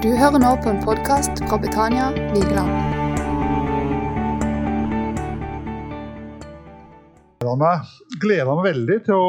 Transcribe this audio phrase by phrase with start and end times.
[0.00, 2.70] Du hører nå på en podkast fra Betania Vigeland.
[7.44, 9.26] Jeg gleder meg veldig til å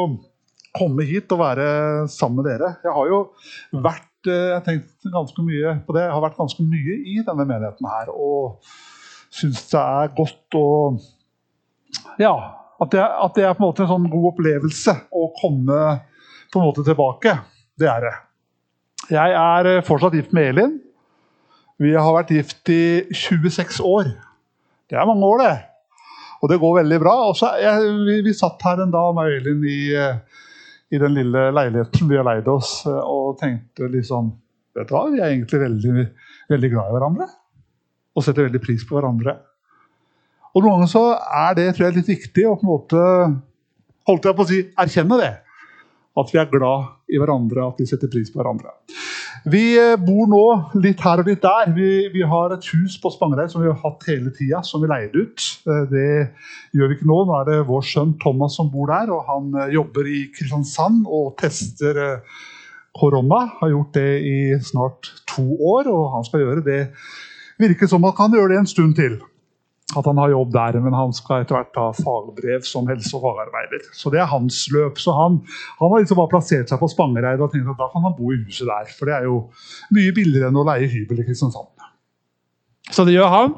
[0.72, 1.66] komme hit og være
[2.08, 2.72] sammen med dere.
[2.86, 3.20] Jeg har jo
[3.84, 6.06] vært eh, jeg har tenkt ganske mye på det.
[6.06, 8.08] Jeg har vært ganske mye i denne menigheten her.
[8.16, 8.64] Og
[9.28, 10.66] syns det er godt å
[12.16, 12.32] Ja,
[12.80, 15.96] at det, at det er på en måte en sånn god opplevelse å komme
[16.48, 17.42] på en måte tilbake.
[17.76, 18.18] Det er det.
[19.12, 20.78] Jeg er eh, fortsatt gift med Elin.
[21.82, 24.08] Vi har vært gift i 26 år.
[24.88, 25.56] Det er mange år, det.
[26.42, 27.12] Og det går veldig bra.
[27.28, 30.40] Også, jeg, vi, vi, satt her en dag, og Elin, i, eh,
[30.92, 34.32] i, den lille leiligheten vi har leid oss, eh, og tenkte liksom
[34.72, 36.02] Vet du hva, vi er egentlig veldig,
[36.48, 37.24] veldig glad i hverandre.
[38.16, 39.34] Og setter veldig pris på hverandre.
[40.54, 43.02] Og noen ganger så er det tror jeg, litt viktig å på en måte
[44.08, 45.28] holdt jeg på å si, erkjenne det.
[46.18, 48.74] At vi er glad i hverandre, at vi setter pris på hverandre.
[49.48, 50.42] Vi eh, bor nå
[50.78, 51.72] litt her og litt der.
[51.74, 54.90] Vi, vi har et hus på Spangereid som vi har hatt hele tida, som vi
[54.90, 55.46] leier ut.
[55.66, 56.12] Eh, det
[56.76, 57.18] gjør vi ikke nå.
[57.26, 59.10] Nå er det vår sønn Thomas som bor der.
[59.10, 61.98] og Han eh, jobber i Kristiansand og tester
[62.94, 63.46] korona.
[63.58, 66.80] Har gjort det i snart to år, og han skal gjøre det.
[67.62, 69.18] Virker som han kan gjøre det en stund til
[69.98, 73.26] at han har jobb der, men han skal etter hvert ta fagbrev som helse- og
[73.26, 73.84] fagarbeider.
[73.96, 75.00] Så det er hans løp.
[75.02, 75.40] Så han,
[75.80, 78.32] han har liksom bare plassert seg på Spangereid og tenkt at da kan han bo
[78.32, 78.90] i huset der.
[78.96, 79.38] For det er jo
[79.94, 81.70] mye billigere enn å leie hybel i Kristiansand.
[82.92, 83.56] Så det gjør han.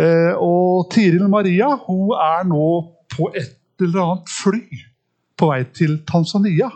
[0.00, 2.68] Eh, og Tiril Maria hun er nå
[3.14, 4.64] på et eller annet fly
[5.38, 6.70] på vei til Tanzania.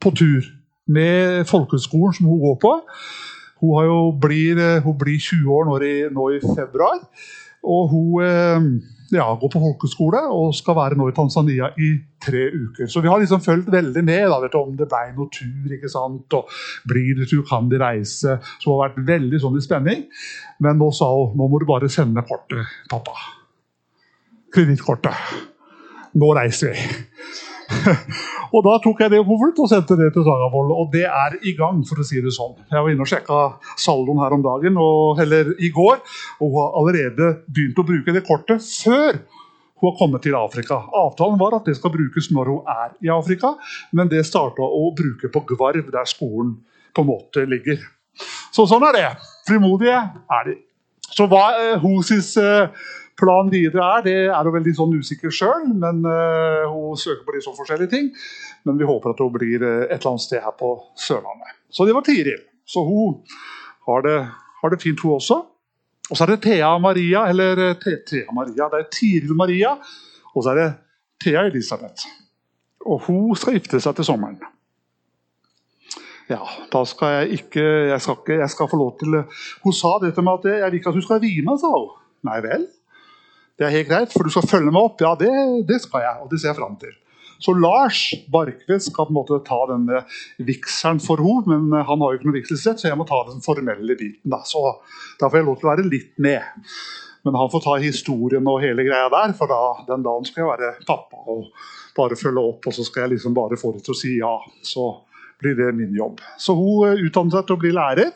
[0.00, 0.44] På tur
[0.86, 2.74] med folkehøgskolen som hun går på.
[3.60, 7.00] Hun, jo blir, hun blir 20 år nå i, nå i februar.
[7.66, 8.68] Og hun eh,
[9.14, 11.92] ja, går på folkeskole og skal være nå i Tanzania i
[12.22, 12.90] tre uker.
[12.90, 15.74] Så vi har liksom fulgt veldig med da, du, om det ble noe tur.
[15.76, 16.38] ikke sant?
[16.38, 16.50] Og
[16.88, 18.38] Blir det tur, kan de reise?
[18.64, 20.06] Hun har vært veldig sånn i spenning.
[20.62, 23.14] Men nå sa hun nå må du bare sende kortet, pappa.
[24.54, 25.36] Kredittkortet.
[26.16, 26.86] Nå reiser vi.
[28.54, 30.74] og Da tok jeg det på og sendte det til Sagavold.
[30.74, 32.54] Og det er i gang, for å si det sånn.
[32.70, 33.40] Jeg var inne og sjekka
[33.80, 35.98] saldoen her om dagen, og, eller i går,
[36.40, 39.20] og hun har allerede begynt å bruke det kortet før
[39.76, 40.78] hun har kommet til Afrika.
[40.96, 43.52] Avtalen var at det skal brukes når hun er i Afrika,
[43.92, 46.56] men det starta å bruke på Gvarv, der skolen
[46.96, 47.82] på en måte ligger.
[48.54, 49.08] Så sånn er det.
[49.48, 49.98] Frimodige
[50.32, 50.56] er de.
[51.12, 52.02] Så hva er plan
[52.42, 52.86] uh,
[53.16, 55.68] planen videre er, det er hun veldig sånn usikker sjøl.
[55.78, 58.10] Men uh, hun søker på litt sånn forskjellige ting.
[58.66, 61.54] Men vi håper at hun blir et eller annet sted her på Sørlandet.
[61.70, 62.42] Så det var Tiril.
[62.66, 63.20] Så hun
[63.86, 64.16] har det,
[64.62, 65.44] har det fint, hun også.
[66.10, 69.74] Og så er det Thea Maria, eller eh, Thea Maria, det er Tiril Maria.
[70.34, 70.68] Og så er det
[71.24, 72.06] Thea Elisabeth.
[72.86, 74.38] Og hun skal gifte seg til sommeren.
[76.26, 76.42] Ja,
[76.72, 79.14] da skal jeg ikke Jeg skal, ikke, jeg skal få lov til
[79.62, 81.70] Hun sa det til meg at jeg vil ikke at du skal vie meg, sa
[81.70, 81.92] hun.
[82.26, 82.66] Nei vel?
[83.56, 85.00] Det er helt greit, for du skal følge meg opp.
[85.00, 85.32] Ja, det,
[85.68, 86.92] det skal jeg, og det ser jeg fram til.
[87.40, 88.00] Så Lars
[88.32, 90.02] Barkvedt skal på en måte ta denne
[90.44, 93.42] vigselen for henne, men han har jo ikke noe vigselsrett, så jeg må ta den
[93.44, 94.32] formelle biten.
[94.32, 94.42] Da.
[94.48, 94.62] Så
[95.20, 96.68] da får jeg lov til å være litt med.
[97.26, 100.52] Men han får ta historien og hele greia der, for da, den dagen skal jeg
[100.52, 101.48] være pappa og
[101.96, 102.68] bare følge opp.
[102.68, 104.36] Og så skal jeg liksom bare få det til å si ja.
[104.64, 104.86] Så
[105.42, 106.20] blir det min jobb.
[106.38, 108.12] Så hun eh, utdannet seg til å bli lærer.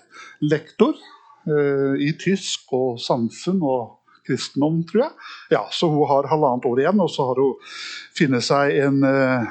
[0.47, 5.33] Lektor eh, i tysk og samfunn og kristendom, tror jeg.
[5.57, 7.75] Ja, Så hun har halvannet år igjen, og så har hun
[8.17, 9.51] funnet seg en eh,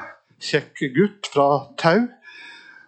[0.50, 1.50] kjekk gutt fra
[1.80, 2.08] Tau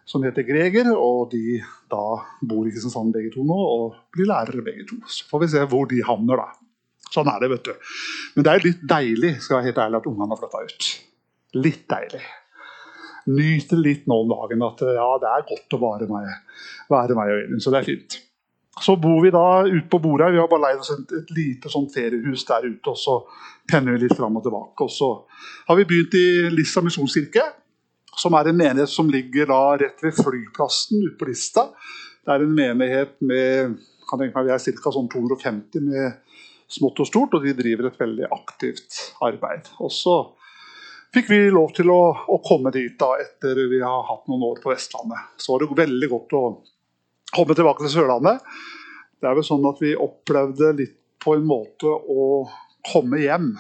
[0.08, 0.90] som heter Greger.
[0.96, 1.60] Og de
[1.92, 2.02] da
[2.48, 5.00] bor i Kristiansand begge to nå og blir lærere begge to.
[5.06, 6.52] Så får vi se hvor de havner, da.
[7.12, 7.90] Sånn er det, vet du.
[8.36, 10.86] Men det er litt deilig skal jeg være helt ærlig, at ungene har flytta ut.
[11.60, 12.22] Litt deilig.
[13.30, 16.28] Nyter litt nå om dagen at ja, det er godt å være meg,
[16.90, 17.62] være meg og Elin.
[17.62, 18.18] Så det er fint.
[18.82, 20.32] Så bor vi da ute på Borøy.
[20.32, 22.94] Vi har bare leid oss et, et lite sånn feriehus der ute.
[22.94, 23.18] og Så
[23.70, 24.86] penner vi litt fram og tilbake.
[24.86, 25.10] Og så
[25.68, 27.44] har vi begynt i Lista misjonskirke,
[28.18, 31.68] som er en menighet som ligger da rett ved flyplassen ute på Lista.
[32.22, 33.78] Det er en menighet med
[34.12, 34.92] kan tenke meg, vi er ca.
[34.92, 36.18] Sånn 250 med
[36.72, 39.68] smått og stort, og de driver et veldig aktivt arbeid.
[39.80, 40.16] Og så
[41.12, 44.62] fikk vi lov til å, å komme dit da etter vi har hatt noen år
[44.62, 45.34] på Vestlandet.
[45.36, 46.42] Så var det veldig godt å
[47.32, 48.40] komme tilbake til Sørlandet.
[49.20, 52.24] Det er vel sånn at vi opplevde litt på en måte å
[52.88, 53.52] komme hjem.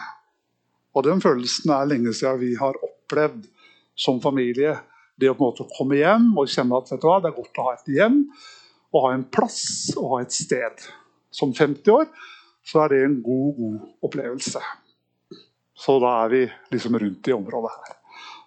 [0.96, 3.46] Og den følelsen er lenge siden vi har opplevd
[3.94, 4.74] som familie.
[5.20, 7.68] Det å på en måte komme hjem og kjenne at hva, det er godt å
[7.68, 8.22] ha et hjem,
[8.92, 9.62] og ha en plass
[9.94, 10.84] og ha et sted.
[11.32, 12.08] Som 50 år
[12.66, 14.60] så er det en god, god opplevelse.
[15.82, 17.98] Så da er vi liksom rundt i området her.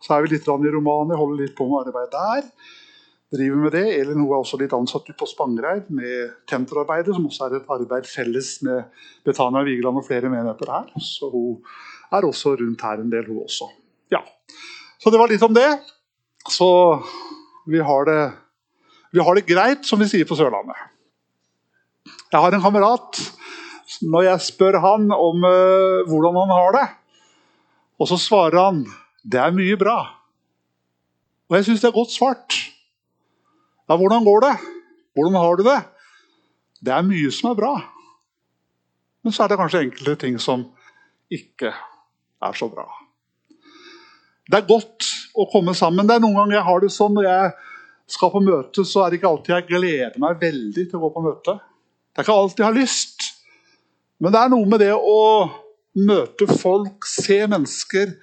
[0.06, 2.46] Så er vi litt i Romania, holder litt på med arbeid der.
[3.36, 3.86] driver med det.
[4.00, 8.08] Elin hun er også litt ansatt på Spangereid med tenterarbeidet, som også er et arbeid
[8.08, 8.86] felles med
[9.26, 10.88] Betania Vigeland og flere menigheter her.
[11.02, 11.60] Så hun
[12.14, 13.68] er også rundt her en del, hun også.
[14.14, 14.22] Ja.
[15.02, 15.68] Så det var litt om det.
[16.48, 16.70] Så
[17.68, 18.22] vi har det,
[19.12, 20.78] vi har det greit, som vi sier på Sørlandet.
[22.32, 23.26] Jeg har en kamerat.
[24.06, 26.86] Når jeg spør han om uh, hvordan han har det,
[28.00, 28.86] og så svarer han
[29.26, 29.98] det er mye bra.
[31.50, 32.58] Og jeg syns det er godt svart.
[33.90, 34.56] Ja, hvordan går det?
[35.16, 35.80] Hvordan har du det?
[36.86, 37.74] Det er mye som er bra.
[39.26, 40.68] Men så er det kanskje enkelte ting som
[41.34, 42.86] ikke er så bra.
[44.46, 46.06] Det er godt å komme sammen.
[46.06, 47.54] Det er Noen ganger jeg har det sånn når jeg
[48.14, 51.14] skal på møte, så er det ikke alltid jeg gleder meg veldig til å gå
[51.16, 51.56] på møte.
[52.14, 53.30] Det er ikke alltid jeg har lyst.
[54.22, 55.18] Men det er noe med det å
[55.96, 58.16] møte folk, se mennesker,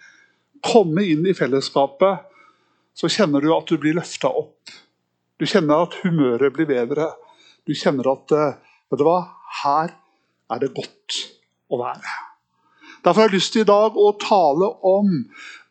[0.63, 2.29] komme inn i fellesskapet.
[2.95, 4.73] Så kjenner du at du blir løfta opp.
[5.41, 7.09] Du kjenner at humøret blir bedre.
[7.67, 8.59] Du kjenner at eh,
[8.93, 9.23] vet du hva,
[9.63, 9.97] her
[10.53, 11.23] er det godt
[11.73, 12.19] å være.
[13.03, 15.11] Derfor har jeg lyst til i dag å tale om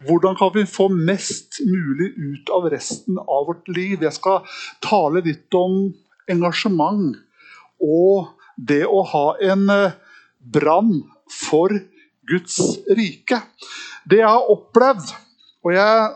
[0.08, 4.02] hvordan kan vi få mest mulig ut av resten av vårt liv.
[4.02, 4.42] Jeg skal
[4.84, 5.86] tale litt om
[6.32, 7.16] engasjement
[7.82, 9.96] og det å ha en eh,
[10.42, 10.98] brann
[11.32, 11.74] for
[12.28, 12.60] Guds
[12.98, 13.40] rike.
[14.06, 15.14] Det jeg har opplevd,
[15.66, 16.12] og jeg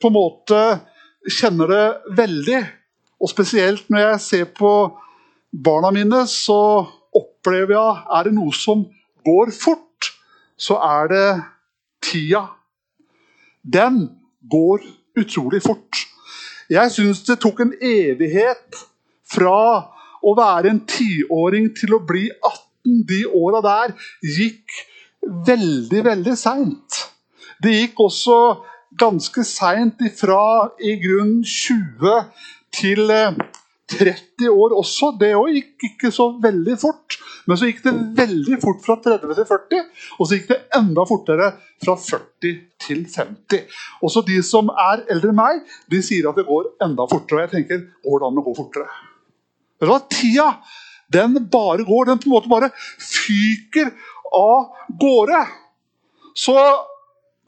[0.00, 0.60] på en måte
[1.28, 2.62] kjenner det veldig,
[3.20, 4.72] og spesielt når jeg ser på
[5.50, 6.86] barna mine, så
[7.16, 8.86] opplever jeg er det noe som
[9.26, 9.90] går fort
[10.60, 11.28] så er det
[12.04, 12.44] tida.
[13.62, 14.08] Den
[14.50, 14.84] går
[15.20, 16.04] utrolig fort.
[16.70, 18.82] Jeg syns det tok en evighet
[19.30, 19.60] fra
[20.20, 22.69] å være en tiåring til å bli 18.
[22.84, 23.94] De åra der
[24.24, 24.80] gikk
[25.46, 27.00] veldig, veldig seint.
[27.60, 28.36] Det gikk også
[29.00, 32.14] ganske seint ifra i grunn 20
[32.74, 33.12] til
[33.90, 35.12] 30 år også.
[35.20, 37.18] Det òg gikk ikke så veldig fort.
[37.48, 39.86] Men så gikk det veldig fort fra 30 til 40,
[40.18, 41.48] og så gikk det enda fortere
[41.82, 43.64] fra 40 til 50.
[44.06, 47.40] Også de som er eldre enn meg, de sier at det går enda fortere.
[47.40, 48.86] Og jeg tenker går det an å gå fortere?
[49.80, 49.98] Du hva?
[50.12, 50.50] Tida
[51.12, 52.10] den bare går.
[52.10, 53.92] Den på en måte bare fyker
[54.36, 54.70] av
[55.00, 55.42] gårde.
[56.38, 56.56] Så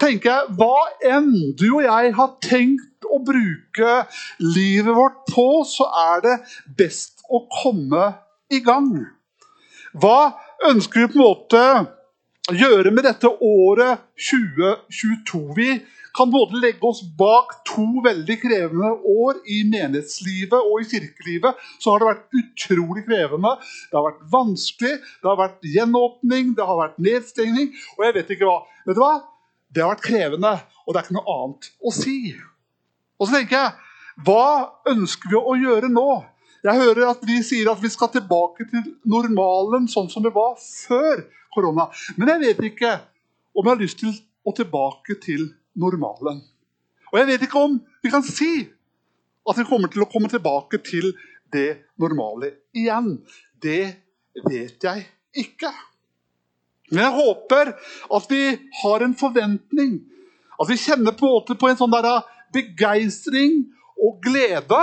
[0.02, 0.76] tenker jeg, hva
[1.14, 4.02] enn du og jeg har tenkt å bruke
[4.42, 6.36] livet vårt på, så er det
[6.78, 8.12] best å komme
[8.52, 8.90] i gang.
[9.92, 10.32] Hva
[10.68, 11.64] ønsker vi på en måte
[12.58, 15.40] gjøre med dette året 2022?
[15.56, 15.68] Vi
[16.16, 21.60] kan både legge oss bak to veldig krevende år i menighetslivet og i kirkelivet.
[21.80, 23.54] Så har det vært utrolig krevende.
[23.88, 27.72] Det har vært vanskelig, det har vært gjenåpning, det har vært nedstengning.
[27.96, 28.58] Og jeg vet ikke hva.
[28.86, 29.14] Vet du hva?
[29.72, 30.52] Det har vært krevende,
[30.84, 32.18] og det er ikke noe annet å si.
[33.16, 33.90] Og så tenker jeg,
[34.26, 34.46] hva
[34.92, 36.08] ønsker vi å gjøre nå?
[36.62, 40.54] Jeg hører at vi sier at vi skal tilbake til normalen sånn som det var
[40.60, 41.88] før korona.
[42.16, 42.92] Men jeg vet ikke
[43.52, 44.14] om jeg har lyst til
[44.44, 46.40] å tilbake til normalen.
[47.12, 48.52] Og jeg vet ikke om vi kan si
[49.48, 51.12] at vi kommer til å komme tilbake til
[51.52, 53.16] det normale igjen.
[53.62, 53.84] Det
[54.46, 55.04] vet jeg
[55.44, 55.72] ikke.
[56.92, 57.72] Men jeg håper
[58.16, 58.42] at vi
[58.82, 59.98] har en forventning.
[60.60, 61.96] At vi kjenner på, på en sånn
[62.52, 63.64] begeistring
[63.96, 64.82] og glede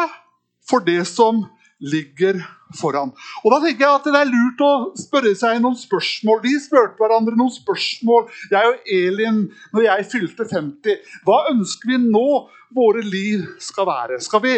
[0.66, 1.44] for det som
[1.80, 2.42] ligger
[2.80, 3.12] foran.
[3.44, 6.42] Og da tenker jeg at Det er lurt å spørre seg noen spørsmål.
[6.44, 11.00] De spurte hverandre noen spørsmål, jeg og Elin, når jeg fylte 50.
[11.28, 12.28] Hva ønsker vi nå
[12.76, 14.20] våre liv skal være?
[14.24, 14.58] Skal vi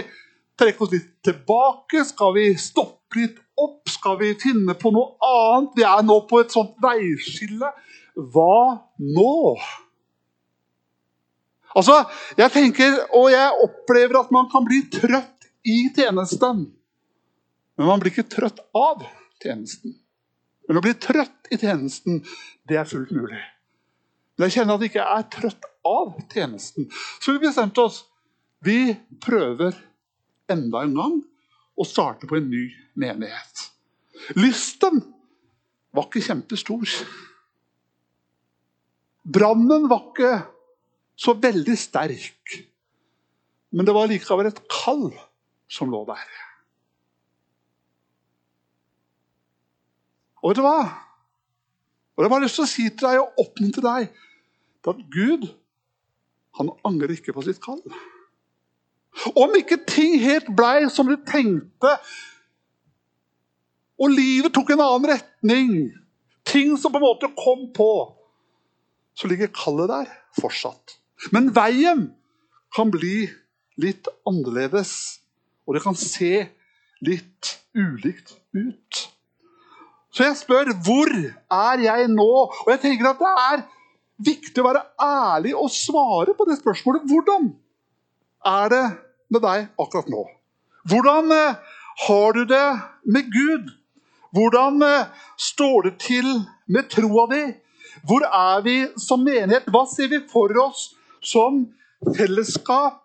[0.59, 2.03] trekke oss litt tilbake?
[2.09, 3.85] Skal vi stoppe litt opp?
[3.91, 5.77] Skal vi finne på noe annet?
[5.77, 7.71] Vi er nå på et sånt veiskille.
[8.17, 9.37] Hva nå?
[11.71, 12.01] Altså,
[12.35, 16.65] jeg tenker, og jeg opplever at man kan bli trøtt i tjenesten.
[17.81, 19.00] Men man blir ikke trøtt av
[19.41, 19.95] tjenesten.
[20.69, 22.19] Men å bli trøtt i tjenesten,
[22.69, 23.39] det er fullt mulig.
[24.38, 26.85] Men jeg kjenner at jeg ikke er trøtt av tjenesten.
[27.17, 28.03] Så vi bestemte oss.
[28.61, 28.93] Vi
[29.25, 29.73] prøver
[30.53, 31.15] enda en gang
[31.73, 32.67] å starte på en ny
[33.01, 33.65] menighet.
[34.38, 35.01] Lysten
[35.89, 36.85] var ikke kjempestor.
[39.25, 40.35] Brannen var ikke
[41.17, 42.61] så veldig sterk.
[43.73, 45.09] Men det var likevel et kall
[45.65, 46.29] som lå der.
[50.41, 50.81] Og vet du hva?
[52.15, 54.12] Og Jeg har bare lyst til å si til deg og oppmuntre deg
[54.91, 55.45] at Gud
[56.57, 57.81] han angrer ikke på sitt kall.
[59.38, 61.93] Om ikke ting helt blei som du tenkte,
[64.01, 65.74] og livet tok en annen retning,
[66.48, 67.91] ting som på en måte kom på,
[69.13, 70.98] så ligger kallet der fortsatt.
[71.29, 72.07] Men veien
[72.74, 73.27] kan bli
[73.81, 75.21] litt annerledes.
[75.67, 76.48] Og det kan se
[77.05, 79.10] litt ulikt ut.
[80.11, 82.31] Så jeg spør hvor er jeg nå?
[82.51, 83.63] Og jeg tenker at det er
[84.21, 87.07] viktig å være ærlig og svare på det spørsmålet.
[87.07, 87.51] Hvordan
[88.51, 88.85] er det
[89.31, 90.25] med deg akkurat nå?
[90.91, 91.59] Hvordan eh,
[92.07, 92.67] har du det
[93.07, 93.71] med Gud?
[94.35, 95.07] Hvordan eh,
[95.39, 96.27] står det til
[96.67, 97.43] med troa di?
[98.07, 99.69] Hvor er vi som menighet?
[99.71, 100.89] Hva ser vi for oss
[101.23, 101.63] som
[102.17, 103.03] fellesskap?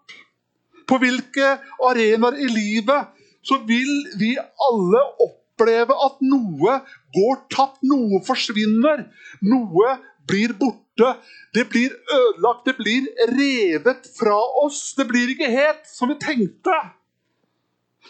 [0.86, 3.14] På hvilke arenaer i livet
[3.46, 6.80] så vil vi alle oppleve at noe
[7.14, 9.06] går tapt, noe forsvinner,
[9.42, 11.16] noe blir borte.
[11.54, 14.94] Det blir ødelagt, det blir revet fra oss.
[14.96, 16.76] Det blir ikke helt som vi tenkte.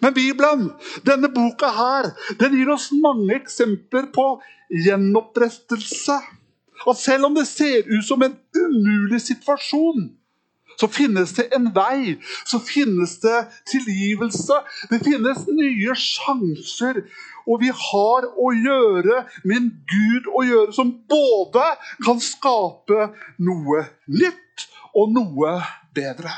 [0.03, 0.71] Men Bibelen,
[1.07, 2.11] denne boka her,
[2.41, 6.19] den gir oss mange eksempler på gjenopprettelse.
[6.87, 10.11] At selv om det ser ut som en umulig situasjon,
[10.77, 12.19] så finnes det en vei.
[12.45, 14.61] Så finnes det tilgivelse.
[14.91, 17.01] Det finnes nye sjanser.
[17.47, 21.65] Og vi har å gjøre med en Gud å gjøre som både
[22.05, 25.55] kan skape noe nytt og noe
[25.95, 26.33] bedre.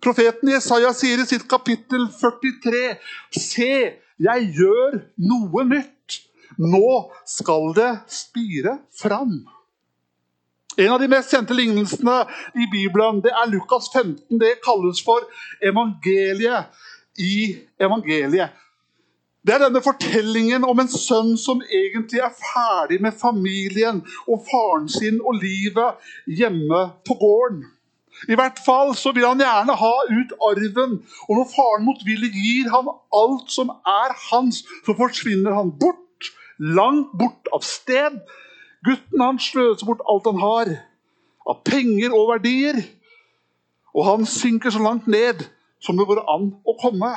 [0.00, 2.84] Profeten Jesaja sier i sitt kapittel 43.:
[3.36, 3.72] Se,
[4.20, 6.20] jeg gjør noe nytt.
[6.60, 9.42] Nå skal det spire fram.
[10.80, 12.16] En av de mest kjente lignelsene
[12.56, 14.38] i Bibelen det er Lukas 15.
[14.40, 15.26] Det kalles for
[15.60, 16.72] evangeliet
[17.20, 18.56] i evangeliet.
[19.46, 24.88] Det er denne fortellingen om en sønn som egentlig er ferdig med familien og faren
[24.92, 27.62] sin og livet hjemme på gården.
[28.28, 32.68] I hvert fall så vil han gjerne ha ut arven, og når faren motvillig gir
[32.68, 36.28] han alt som er hans, så forsvinner han bort,
[36.60, 38.20] langt bort av sted.
[38.84, 40.74] Gutten hans sløser bort alt han har
[41.48, 42.84] av penger og verdier,
[43.96, 45.46] og han synker så langt ned
[45.80, 47.14] som det går an å komme.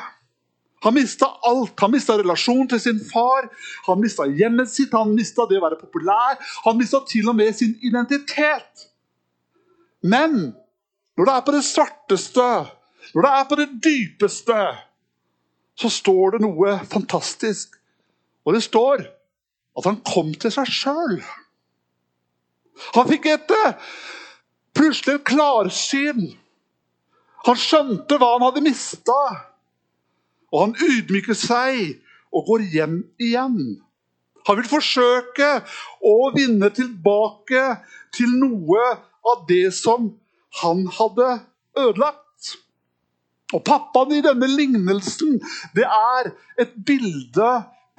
[0.84, 1.76] Han mista alt.
[1.80, 3.48] Han mista relasjonen til sin far,
[3.88, 6.40] han mista hjemmet sitt, han mista det å være populær.
[6.66, 8.88] Han mista til og med sin identitet.
[10.04, 10.54] Men
[11.16, 12.50] når det er på det svarteste,
[13.14, 14.60] når det er på det dypeste,
[15.80, 17.78] så står det noe fantastisk.
[18.44, 19.06] Og det står
[19.80, 21.18] at han kom til seg sjøl.
[22.98, 23.54] Han fikk et
[24.76, 26.24] plutselig et klarsyn.
[27.48, 29.20] Han skjønte hva han hadde mista.
[30.54, 31.98] Og han ydmyker seg
[32.34, 33.58] og går hjem igjen.
[34.48, 35.50] Han vil forsøke
[36.04, 37.64] å vinne tilbake
[38.14, 38.84] til noe
[39.34, 40.12] av det som
[40.62, 41.30] han hadde
[41.80, 42.20] ødelagt.
[43.54, 45.40] Og Pappaen i denne lignelsen
[45.78, 47.50] det er et bilde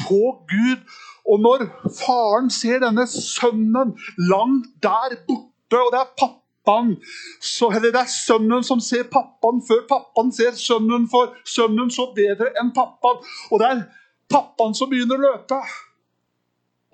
[0.04, 0.84] på Gud.
[1.24, 3.94] Og når faren ser denne sønnen
[4.30, 6.96] langt der borte, og det er pappa pappaen.
[7.40, 12.12] Så, eller det er sønnen som ser pappaen før pappaen ser sønnen, for sønnen så
[12.14, 13.22] bedre enn pappaen.
[13.50, 13.82] Og det er
[14.30, 15.60] pappaen som begynner å løpe.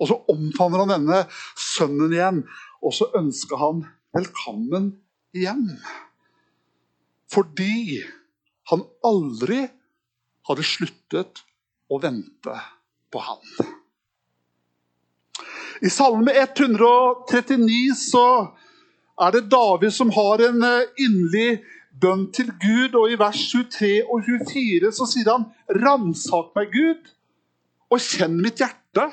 [0.01, 1.23] Og så omfavner han denne
[1.57, 2.41] sønnen igjen,
[2.81, 3.83] og så ønsker han
[4.15, 4.95] velkommen
[5.37, 5.67] igjen.
[7.31, 8.01] Fordi
[8.71, 9.67] han aldri
[10.49, 11.43] hadde sluttet
[11.91, 12.55] å vente
[13.11, 13.45] på han.
[15.81, 18.25] I Salme 139 så
[19.21, 21.61] er det David som har en eh, inderlig
[22.01, 22.97] bønn til Gud.
[22.97, 27.11] Og i vers 23 og 24 så sier han, 'Ransak meg, Gud,
[27.91, 29.11] og kjenn mitt hjerte.'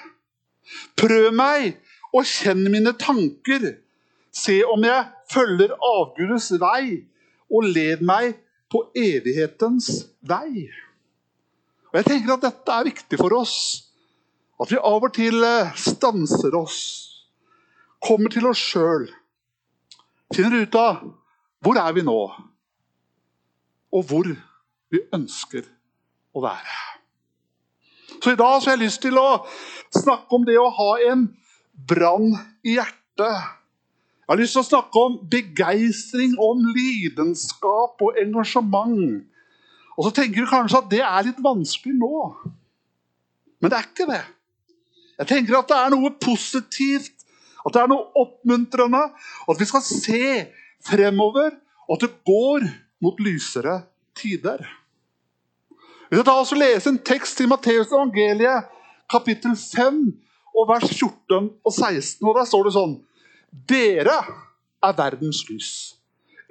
[0.96, 1.76] 'Prøv meg
[2.12, 3.76] og kjenn mine tanker.'
[4.32, 7.04] 'Se om jeg følger avgudes vei,
[7.50, 8.38] og led meg
[8.70, 10.70] på evighetens vei.'
[11.88, 13.84] Og Jeg tenker at dette er viktig for oss.
[14.60, 16.80] At vi av og til eh, stanser oss,
[18.02, 19.06] kommer til oss sjøl
[20.34, 21.02] finner ut av
[21.64, 22.18] hvor er vi nå,
[23.88, 24.28] og hvor
[24.92, 25.66] vi ønsker
[26.36, 26.78] å være.
[28.18, 29.28] Så i dag så har jeg lyst til å
[29.94, 31.26] snakke om det å ha en
[31.88, 32.32] brann
[32.66, 33.54] i hjertet.
[34.28, 39.22] Jeg har lyst til å snakke om begeistring, om lidenskap og engasjement.
[39.96, 42.24] Og så tenker du kanskje at det er litt vanskelig nå.
[43.58, 44.24] Men det er ikke det.
[45.18, 47.17] Jeg tenker at det er noe positivt
[47.68, 49.04] at det er noe oppmuntrende.
[49.48, 50.22] At vi skal se
[50.88, 51.56] fremover,
[51.88, 52.66] og at det går
[53.04, 53.82] mot lysere
[54.18, 54.62] tider.
[56.08, 58.68] Vi skal ta oss og lese en tekst i Matteus evangeliet,
[59.12, 60.00] kapittel 5,
[60.58, 62.26] og vers 14 og 16.
[62.26, 62.96] og Der står det sånn
[63.68, 64.16] Dere
[64.84, 65.70] er verdens lys.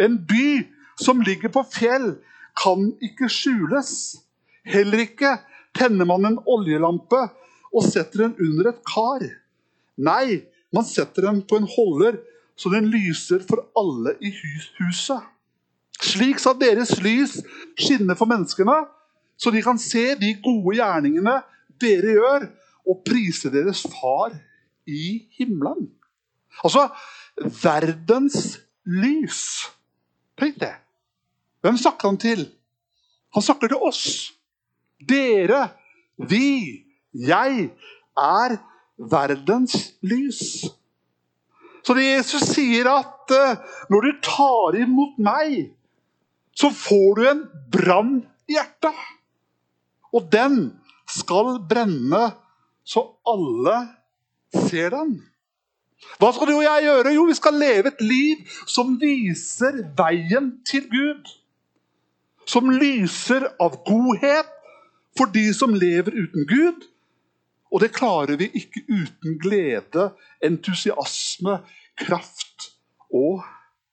[0.02, 0.64] En by
[1.02, 2.16] som ligger på fjell,
[2.58, 3.92] kan ikke skjules.
[4.66, 5.36] Heller ikke
[5.78, 7.20] tenner man en oljelampe
[7.70, 9.26] og setter den under et kar.
[9.98, 10.42] Nei,
[10.74, 12.20] man setter den på en holder,
[12.58, 14.32] så den lyser for alle i
[14.80, 15.22] huset.
[16.02, 17.40] Slik skal deres lys
[17.78, 18.78] skinne for menneskene,
[19.38, 21.40] så de kan se de gode gjerningene
[21.82, 22.48] dere gjør,
[22.88, 24.32] og prise deres far
[24.88, 25.90] i himmelen.
[26.64, 26.88] Altså
[27.62, 28.58] verdens
[28.88, 29.68] lys.
[30.40, 30.74] Tenk det.
[31.62, 32.46] Hvem snakker han til?
[33.36, 34.04] Han snakker til oss.
[35.04, 35.68] Dere,
[36.18, 37.68] vi, jeg
[38.18, 38.58] er
[38.98, 40.66] verdens lys.
[41.86, 43.60] Så Jesus sier at uh,
[43.92, 45.70] når du tar imot meg,
[46.58, 48.18] så får du en brann
[48.50, 49.06] i hjertet.
[50.16, 50.60] Og den
[51.08, 52.26] skal brenne
[52.88, 53.78] så alle
[54.68, 55.18] ser den.
[56.22, 57.14] Hva skal du og jeg gjøre?
[57.16, 61.32] Jo, vi skal leve et liv som viser veien til Gud.
[62.48, 64.54] Som lyser av godhet
[65.18, 66.86] for de som lever uten Gud.
[67.72, 70.10] Og det klarer vi ikke uten glede,
[70.44, 71.60] entusiasme,
[72.00, 72.70] kraft
[73.14, 73.44] og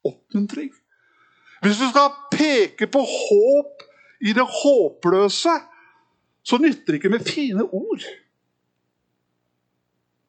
[0.05, 0.71] oppmuntring.
[1.65, 3.87] Hvis du skal peke på håp
[4.21, 5.55] i det håpløse,
[6.45, 8.05] så nytter det ikke med fine ord.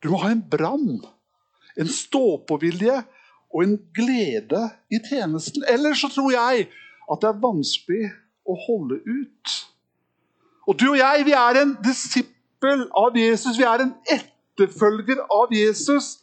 [0.04, 1.04] Du må ha en brann
[1.80, 3.00] en stå-på-vilje
[3.54, 5.64] og en glede i tjenesten.
[5.70, 6.68] Ellers så tror jeg
[7.12, 8.06] at det er vanskelig
[8.46, 9.58] å holde ut.
[10.66, 12.34] Og du og jeg, vi er en disippel
[12.64, 13.58] av Jesus.
[13.58, 16.20] Vi er en etterfølger av Jesus.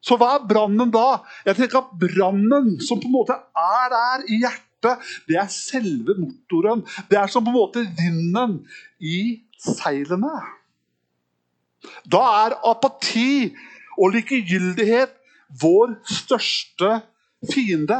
[0.00, 1.22] Så hva er brannen da?
[1.46, 6.14] Jeg tenker at Brannen som på en måte er der i hjertet, det er selve
[6.20, 6.84] motoren.
[7.10, 8.60] Det er som på en måte vinden
[9.02, 10.36] i seilene.
[12.06, 13.50] Da er apati
[13.98, 15.14] og likegyldighet
[15.60, 17.00] vår største
[17.50, 17.98] fiende.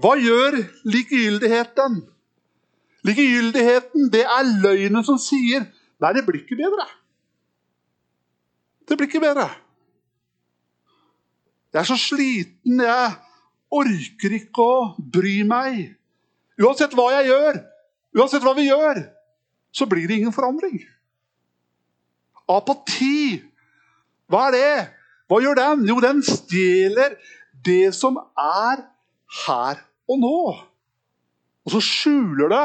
[0.00, 0.56] Hva gjør
[0.88, 2.00] likegyldigheten?
[3.04, 5.66] Likegyldigheten det er løgnen som sier
[6.02, 6.86] Nei, det blir ikke bedre.
[8.88, 9.48] Det blir ikke bedre.
[11.74, 13.14] Jeg er så sliten, jeg
[13.74, 15.94] orker ikke å bry meg.
[16.62, 17.58] Uansett hva jeg gjør,
[18.14, 19.00] uansett hva vi gjør,
[19.74, 20.78] så blir det ingen forandring.
[22.50, 23.40] Apati
[24.30, 24.76] hva er det?
[25.28, 25.84] Hva gjør den?
[25.88, 27.16] Jo, den stjeler
[27.64, 28.84] det som er
[29.44, 30.38] her og nå.
[31.64, 32.64] Og så skjuler det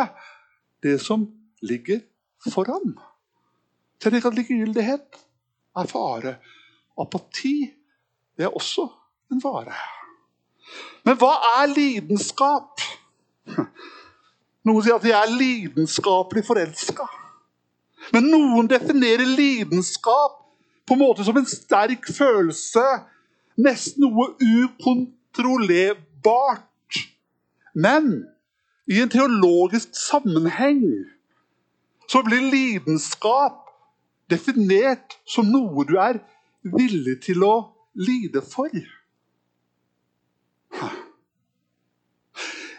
[0.83, 1.25] det som
[1.63, 2.01] ligger
[2.51, 2.95] foran.
[4.05, 5.17] At likegyldighet
[5.77, 6.35] er fare.
[6.99, 7.73] Apati
[8.37, 8.87] det er også
[9.31, 9.73] en fare.
[11.03, 12.81] Men hva er lidenskap?
[14.67, 17.05] Noen sier at de er lidenskapelig forelska.
[18.13, 20.31] Men noen definerer lidenskap
[20.87, 22.85] på en måte som en sterk følelse.
[23.59, 26.65] Nesten noe ukontrollerbart.
[27.75, 28.25] Men
[28.89, 30.83] i en teologisk sammenheng
[32.09, 33.68] så blir lidenskap
[34.29, 36.21] definert som noe du er
[36.61, 37.53] villig til å
[37.99, 38.71] lide for.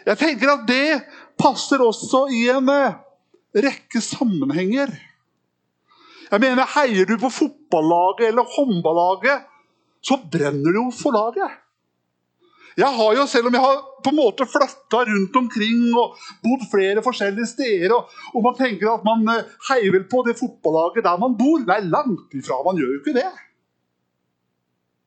[0.01, 1.01] Jeg tenker at det
[1.39, 2.97] passer også i en eh,
[3.61, 4.93] rekke sammenhenger.
[6.31, 9.47] Jeg mener, Heier du på fotballaget eller håndballaget,
[10.01, 11.59] så brenner du jo for laget.
[12.77, 16.63] Jeg har jo, Selv om jeg har på en måte flytta rundt omkring og bodd
[16.71, 21.05] flere forskjellige steder, og, og man tenker at man eh, heier vel på det fotballaget
[21.05, 22.61] der man bor Nei, langt ifra.
[22.65, 23.29] Man gjør jo ikke det.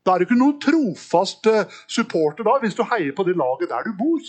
[0.04, 3.72] Da er du ikke noen trofast eh, supporter da, hvis du heier på det laget
[3.72, 4.20] der du bor.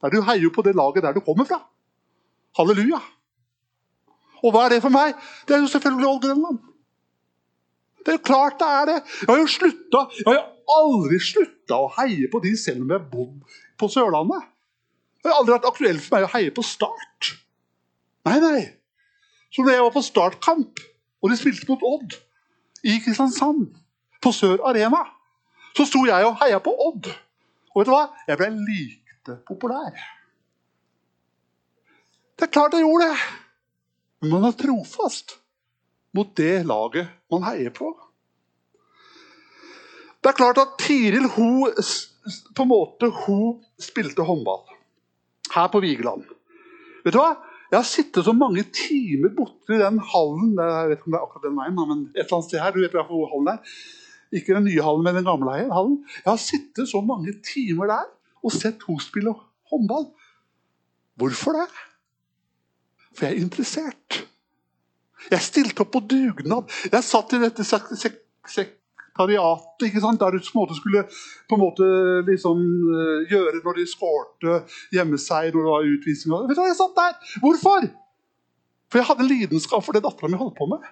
[0.00, 1.60] Der du heier på det laget der du kommer fra.
[2.58, 3.00] Halleluja.
[4.40, 5.14] Og hva er det for meg?
[5.46, 6.60] Det er jo selvfølgelig Old Grønland.
[8.00, 8.98] Det er jo klart det er det.
[9.20, 10.00] Jeg har jo slutta,
[10.78, 14.48] aldri slutta å heie på de selv om jeg har bodd på Sørlandet.
[15.20, 17.34] Det har aldri vært aktuelt for meg å heie på Start.
[18.28, 18.60] Nei, nei.
[19.50, 20.80] Så når jeg var på startkamp,
[21.20, 22.14] og de spilte mot Odd
[22.86, 23.66] i Kristiansand,
[24.20, 25.00] på Sør Arena,
[25.76, 27.08] så sto jeg og heia på Odd.
[27.72, 28.06] Og vet du hva?
[28.28, 29.96] Jeg ble lite populær.
[32.36, 33.20] Det er klart jeg gjorde det.
[34.20, 35.38] Men man er trofast
[36.16, 37.92] mot det laget man heier på.
[40.20, 41.70] Det er klart at Tiril hun,
[42.56, 44.66] på en måte, hun spilte håndball
[45.54, 46.26] her på Vigeland.
[47.04, 47.32] Vet du hva?
[47.70, 51.26] Jeg har sittet så mange timer borti den hallen jeg vet ikke om det er
[51.26, 53.76] akkurat den veien, men et eller annet sted her, du vet hvor hallen er.
[54.34, 56.00] Ikke den nye hallen, men den gamle hallen.
[56.24, 58.10] Jeg har sittet så mange timer der
[58.42, 59.34] og sett henne spille
[59.70, 60.10] håndball.
[61.20, 61.68] Hvorfor det?
[63.14, 64.20] For jeg er interessert.
[65.30, 66.70] Jeg stilte opp på dugnad.
[66.90, 68.76] Jeg satt i dette sek
[69.10, 70.20] sekretariatet ikke sant?
[70.20, 71.02] der du på en måte skulle
[71.48, 71.84] på en måte
[72.26, 72.58] liksom
[72.90, 76.48] uh, gjøre når de skårte hjemmeseier når det var utvisning.
[76.48, 77.36] Vet du hva, Jeg satt der.
[77.40, 77.90] Hvorfor?
[78.90, 80.82] For jeg hadde en lidenskap for det dattera mi holdt på med.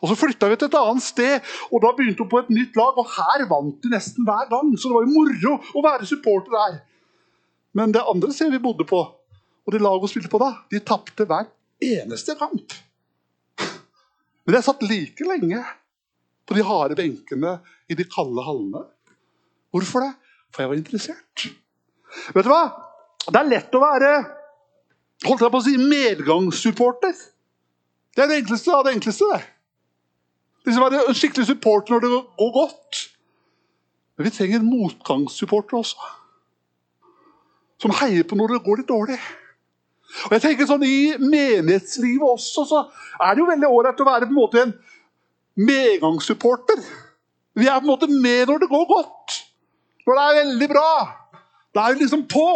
[0.00, 2.76] Og Så flytta vi til et annet sted, og da begynte hun på et nytt
[2.76, 2.96] lag.
[2.96, 6.56] Og her vant de nesten hver gang, så det var jo moro å være supporter
[6.56, 6.78] der.
[7.76, 9.06] Men det andre stedet vi bodde på,
[9.68, 11.44] Og det laget hun spilte på da, de tapte hver
[11.84, 12.72] eneste kamp.
[14.46, 15.60] Men jeg satt like lenge
[16.50, 17.54] på de harde benkene
[17.86, 18.82] i de kalde hallene.
[19.70, 20.12] Hvorfor det?
[20.50, 21.46] For jeg var interessert.
[22.34, 22.64] Vet du hva?
[23.30, 24.10] Det er lett å være
[25.26, 27.16] holdt jeg på å si, medgangssupporter.
[28.16, 29.28] Det er det enkleste av det enkleste.
[29.30, 29.42] det.
[30.66, 33.02] Liksom være en skikkelig supporter når det går godt.
[34.16, 36.10] Men vi trenger motgangssupporter også.
[37.80, 39.20] Som heier på når det går litt dårlig.
[40.26, 42.80] Og jeg tenker sånn I menighetslivet også så
[43.22, 44.72] er det jo veldig ålreit å være på en måte en
[45.68, 46.82] medgangssupporter.
[47.58, 49.38] Vi er på en måte med når det går godt.
[50.06, 50.90] Når det er veldig bra.
[51.74, 52.50] Da er vi liksom på.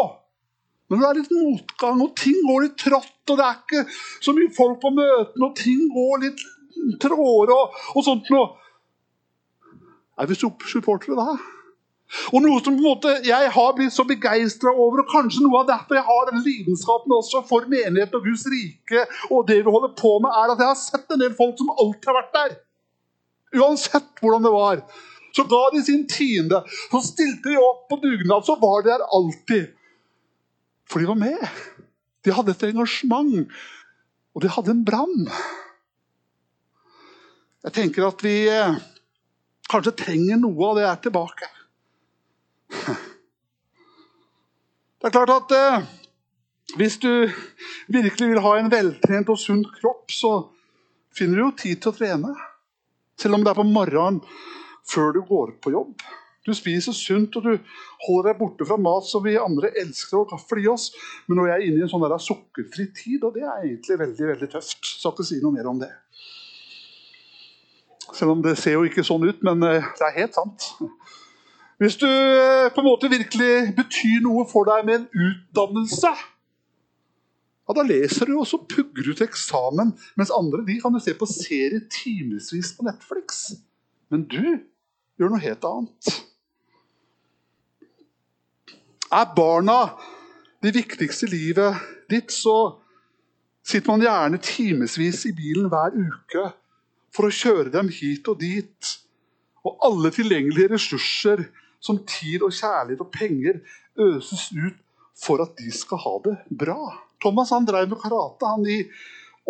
[0.88, 3.84] Men når det er litt motgang, og ting går litt trått, og det er ikke
[4.24, 6.44] så mye folk på møtene, og ting går litt
[7.00, 8.50] tråere og, og sånt noe
[10.20, 11.32] Er vi supportere da?
[12.30, 15.62] Og noe som på en måte jeg har blitt så begeistra over, og kanskje noe
[15.62, 19.74] av derfor jeg har den lidenskapen også for menigheten og Guds rike, og det vi
[19.74, 22.36] holder på med, er at jeg har sett en del folk som alltid har vært
[22.36, 22.54] der.
[23.54, 24.84] Uansett hvordan det var.
[25.34, 26.62] Så ga de sin tiende.
[26.90, 28.46] Så stilte de opp på dugnad.
[28.46, 29.72] Så var de der alltid.
[30.90, 31.42] For de var med.
[32.24, 33.50] De hadde et engasjement.
[34.34, 35.28] Og de hadde en brann.
[37.64, 38.78] Jeg tenker at vi eh,
[39.72, 41.50] kanskje trenger noe av det her tilbake.
[45.00, 45.86] Det er klart at eh,
[46.76, 47.10] hvis du
[47.92, 50.32] virkelig vil ha en veltrent og sunn kropp, så
[51.14, 52.34] finner du jo tid til å trene.
[53.20, 54.20] Selv om det er på morgenen
[54.90, 55.96] før du går på jobb.
[56.44, 57.52] Du spiser sunt og du
[58.04, 60.90] holder deg borte fra mat som vi andre elsker og gaffel i oss.
[61.26, 64.00] Men nå er jeg inne i en sånn der sukkerfri tid, og det er egentlig
[64.02, 64.76] veldig veldig tøft.
[64.84, 65.90] Skal ikke si noe mer om det.
[68.14, 70.68] Selv om det ser jo ikke sånn ut, men eh, det er helt sant.
[71.82, 76.12] Hvis du eh, på en måte virkelig betyr noe for deg med en utdannelse,
[77.64, 79.94] ja, da leser du og så pugger du til eksamen.
[80.20, 83.54] Mens andre de kan du se på serie timevis på Netflix.
[84.12, 84.42] Men du
[85.18, 86.12] gjør noe helt annet.
[89.14, 89.78] Er barna
[90.64, 92.80] det viktigste i livet ditt, så
[93.64, 96.48] sitter man gjerne timevis i bilen hver uke
[97.14, 98.94] for å kjøre dem hit og dit.
[99.64, 101.46] Og alle tilgjengelige ressurser
[101.84, 103.60] som tid og kjærlighet og penger
[104.00, 104.80] øses ut
[105.16, 106.80] for at de skal ha det bra.
[107.24, 108.82] Thomas han drev med karate han i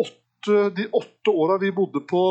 [0.01, 2.23] åtte, de åtte åra vi bodde på,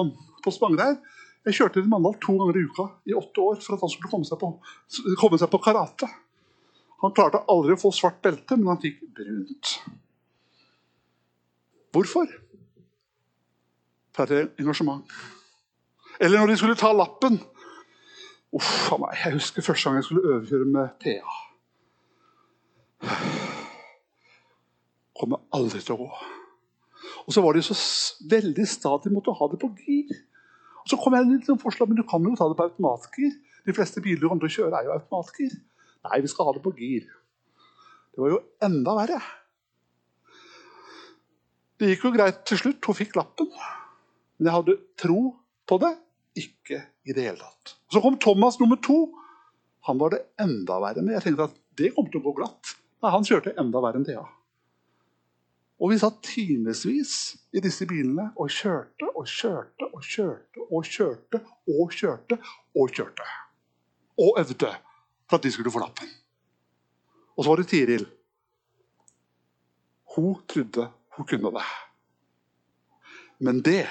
[0.43, 1.01] på Spangereid.
[1.43, 4.11] Jeg kjørte til Mandal to ganger i uka i åtte år for at han skulle
[4.11, 4.53] komme seg på,
[5.19, 6.07] komme seg på karate.
[7.03, 9.73] Han klarte aldri å få svart belte, men han fikk brunt.
[11.93, 12.31] Hvorfor?
[14.15, 15.03] For engasjement.
[16.21, 17.41] Eller når de skulle ta lappen
[18.53, 19.17] Uff a meg.
[19.17, 21.31] Jeg husker første gang jeg skulle overkjøre med Thea.
[25.23, 26.07] Kommer aldri til å gå.
[27.23, 27.75] Og så var de så
[28.27, 30.11] veldig sta de måtte ha det på gir.
[30.83, 33.37] Og Så kom jeg med et forslag men du kan jo ta det på automatgir.
[33.63, 35.53] De fleste biler du kommer kjøre, er jo automatgir.
[36.03, 37.07] Nei, vi skal ha det på gir.
[38.11, 39.21] Det var jo enda verre.
[41.79, 42.83] Det gikk jo greit til slutt.
[42.83, 43.47] Hun fikk lappen.
[44.37, 45.21] Men jeg hadde tro
[45.63, 45.95] på det
[46.43, 47.77] ikke i det hele tatt.
[47.87, 48.99] Så kom Thomas nummer to.
[49.87, 51.15] Han var det enda verre med.
[51.15, 52.75] Jeg tenkte at det kom til å gå glatt.
[53.03, 54.27] Nei, Han kjørte enda verre enn Thea.
[55.81, 57.13] Og vi satt timevis
[57.53, 61.39] i disse bilene og kjørte og kjørte og kjørte og kjørte
[61.73, 62.37] og kjørte
[62.77, 63.29] og kjørte.
[64.21, 64.69] Og øvde
[65.29, 66.11] for at de skulle få lappen.
[67.37, 68.05] Og så var det Tiril.
[70.15, 71.65] Hun trodde hun kunne det.
[73.39, 73.87] Men det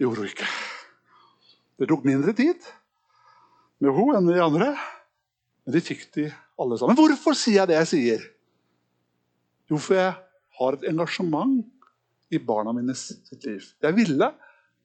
[0.00, 0.48] gjorde hun ikke.
[1.78, 2.64] Det tok mindre tid
[3.80, 4.72] med hun enn de andre.
[5.64, 6.26] Men de fikk de
[6.60, 6.96] alle sammen.
[6.96, 8.26] Hvorfor sier jeg det jeg sier?
[9.70, 10.16] Jo, for jeg
[10.60, 11.64] har et engasjement
[12.30, 13.64] i barna mine sitt liv.
[13.82, 14.28] Jeg ville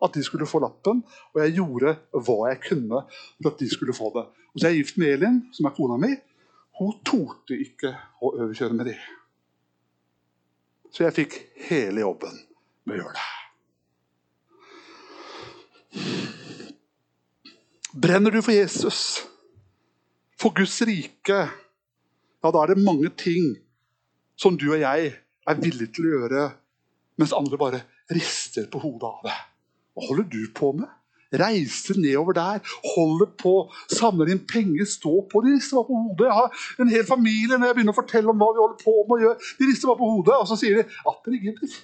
[0.03, 3.95] at de skulle få lappen, og jeg gjorde hva jeg kunne for at de skulle
[3.95, 4.25] få det.
[4.53, 6.11] Og så er jeg gift med Elin, som er kona mi.
[6.79, 8.97] Hun torde ikke å overkjøre med de.
[10.91, 12.35] Så jeg fikk hele jobben
[12.87, 13.31] med å gjøre det.
[17.95, 19.23] Brenner du for Jesus,
[20.35, 23.55] for Guds rike, ja, da er det mange ting
[24.35, 25.13] som du og jeg
[25.49, 26.45] er villig til å gjøre,
[27.21, 27.81] mens andre bare
[28.11, 29.35] rister på hodet av det.
[29.95, 30.91] Hva holder du på med?
[31.35, 32.61] Reise nedover der,
[32.93, 33.53] holde på,
[33.91, 35.41] samle inn penger, stå på.
[35.43, 36.27] De rister bare på hodet.
[36.29, 38.95] Jeg har en hel familie når jeg begynner å fortelle om hva vi holder på
[39.01, 39.49] med å gjøre.
[39.59, 41.75] De rister bare på hodet, og så sier de at dere gidder.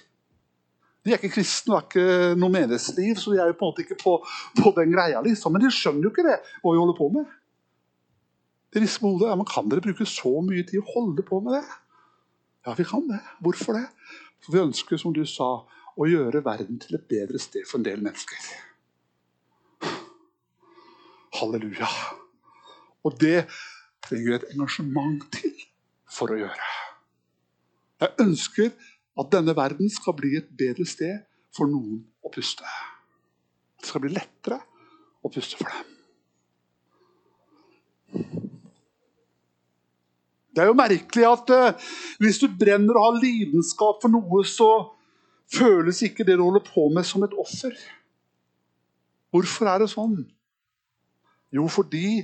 [1.02, 3.72] De er ikke kristne og har ikke noe menighetsliv, så de er jo på en
[3.72, 4.16] måte ikke på,
[4.60, 5.22] på den greia.
[5.24, 5.54] liksom.
[5.54, 7.38] Men de skjønner jo ikke det, hva vi holder på med.
[8.72, 9.32] De rister på hodet.
[9.32, 11.64] Ja, men Kan dere bruke så mye tid å holde på med det?
[12.66, 13.20] Ja, vi kan det.
[13.42, 13.86] Hvorfor det?
[14.42, 17.86] For vi ønsker, som du sa, å gjøre verden til et bedre sted for en
[17.86, 18.38] del mennesker.
[21.40, 21.88] Halleluja.
[23.02, 23.46] Og det
[24.04, 25.54] trenger vi et engasjement til
[26.12, 26.70] for å gjøre.
[28.02, 28.70] Jeg ønsker
[29.20, 31.22] at denne verden skal bli et bedre sted
[31.54, 32.66] for noen å puste.
[33.78, 34.58] Det skal bli lettere
[35.22, 35.88] å puste for dem.
[40.52, 44.68] Det er jo merkelig at uh, hvis du brenner og har lidenskap for noe, så
[45.52, 47.72] føles ikke det du holder på med, som et offer.
[49.32, 50.18] Hvorfor er det sånn?
[51.52, 52.20] Jo, fordi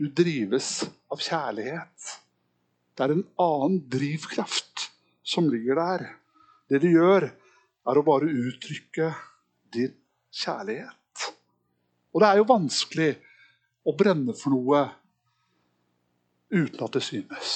[0.00, 2.12] du drives av kjærlighet.
[2.96, 4.90] Det er en annen drivkraft
[5.24, 6.06] som ligger der.
[6.68, 7.30] Det du gjør,
[7.88, 9.08] er å bare uttrykke
[9.72, 9.94] din
[10.36, 11.26] kjærlighet.
[12.12, 13.10] Og det er jo vanskelig
[13.88, 14.82] å brenne for noe
[16.50, 17.54] uten at det synes.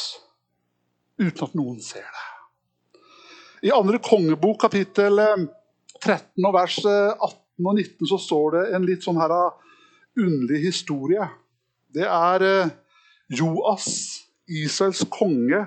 [1.18, 2.30] Uten at noen ser det.
[3.68, 5.20] I andre kongebok, kapittel
[6.02, 9.32] 13 og vers 18 og 19, så står det en litt sånn her
[10.18, 11.26] underlig historie.
[11.94, 12.74] Det er eh,
[13.34, 13.86] Joas,
[14.50, 15.62] Israels konge,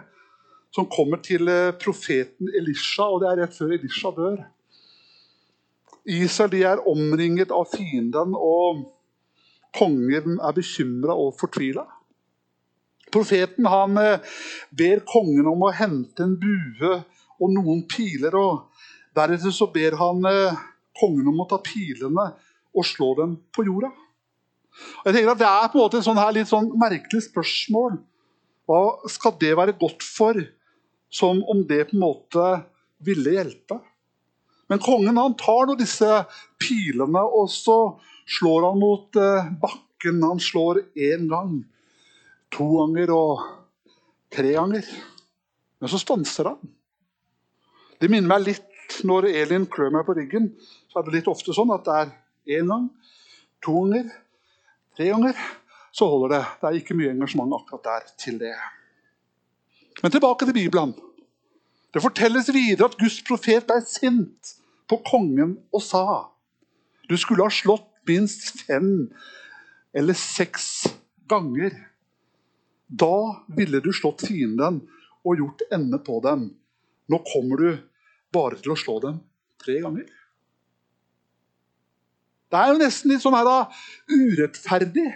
[0.76, 4.38] som kommer til eh, profeten Elisha, og det er rett før Elisha dør.
[6.08, 8.86] Israel de er omringet av fienden, og
[9.76, 11.84] kongen er bekymra og fortvila.
[13.14, 14.24] Profeten han eh,
[14.76, 16.98] ber kongen om å hente en bue
[17.38, 18.36] og noen piler.
[18.36, 18.68] og
[19.18, 20.26] Deretter så ber han
[20.98, 22.28] kongen om å ta pilene
[22.78, 23.90] og slå dem på jorda.
[25.06, 27.98] Jeg tenker at Det er på en måte en sånn her litt sånn merkelig spørsmål.
[28.68, 30.38] Hva skal det være godt for?
[31.10, 32.48] Som om det på en måte
[33.06, 33.80] ville hjelpe.
[34.68, 36.10] Men kongen han tar nå disse
[36.60, 37.78] pilene og så
[38.38, 40.20] slår han mot eh, bakken.
[40.26, 41.62] Han slår én gang,
[42.58, 43.44] to ganger og
[44.34, 44.88] tre ganger.
[45.78, 46.72] Men så stanser han.
[48.02, 50.50] Det minner meg litt når Elin klør meg på ryggen.
[50.90, 52.14] Så er det litt ofte sånn at det er
[52.60, 52.88] én gang,
[53.64, 54.10] to ganger,
[54.98, 55.42] tre ganger,
[55.94, 56.44] så holder det.
[56.62, 58.54] Det er ikke mye engasjement akkurat der til det.
[60.02, 60.96] Men tilbake til Bibelen.
[61.94, 66.04] Det fortelles videre at Guds profet ble sint på kongen og sa
[67.08, 69.08] du skulle ha slått minst fem
[69.96, 70.88] eller seks
[71.32, 71.72] ganger.
[72.88, 74.82] Da ville du slått fienden
[75.28, 76.50] og gjort ende på dem.
[77.12, 77.70] Nå kommer du
[78.34, 79.20] bare til å slå dem
[79.64, 80.08] tre ganger.
[82.48, 83.58] Det er jo nesten litt sånn her da,
[84.08, 85.10] urettferdig,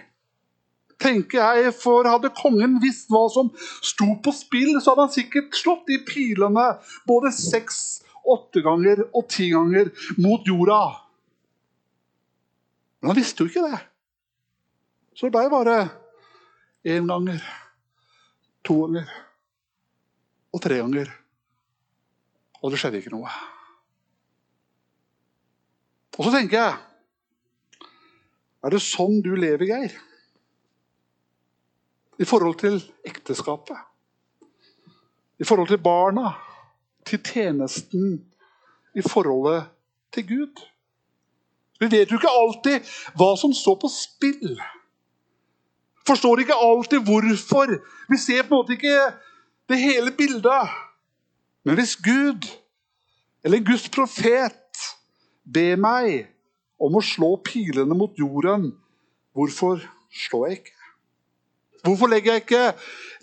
[1.00, 1.72] tenker jeg.
[1.80, 6.02] For hadde kongen visst hva som sto på spill, så hadde han sikkert slått de
[6.08, 6.74] pilene
[7.08, 10.82] både seks, åtte ganger og ti ganger mot jorda.
[13.02, 13.80] Men han visste jo ikke det.
[15.16, 15.78] Så det ble bare
[16.88, 17.40] én ganger,
[18.68, 19.10] to ganger
[20.52, 21.12] og tre ganger.
[22.62, 23.32] Og det skjedde ikke noe.
[26.18, 26.80] Og så tenker jeg
[28.62, 29.94] er det sånn du lever, Geir?
[32.22, 32.76] I forhold til
[33.08, 33.80] ekteskapet,
[35.42, 36.36] i forhold til barna,
[37.10, 38.20] til tjenesten,
[38.94, 39.72] i forholdet
[40.14, 40.62] til Gud.
[41.82, 44.54] Vi vet jo ikke alltid hva som står på spill.
[46.12, 47.78] Forstår ikke alltid hvorfor.
[48.12, 49.14] Vi ser på en måte ikke
[49.72, 50.74] det hele bildet.
[51.64, 52.50] Men hvis Gud,
[53.44, 54.82] eller Guds profet,
[55.48, 56.28] ber meg
[56.82, 58.72] om å slå pilene mot jorden.
[59.32, 59.80] Hvorfor
[60.26, 60.78] slår jeg ikke?
[61.86, 62.66] Hvorfor legger jeg ikke